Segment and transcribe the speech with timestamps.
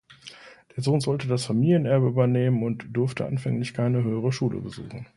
[0.75, 5.05] Der Sohn sollte das Familienerbe übernehmen und durfte anfänglich keine höhere Schule besuchen.